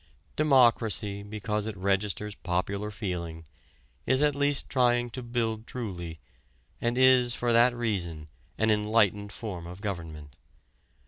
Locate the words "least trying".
4.33-5.11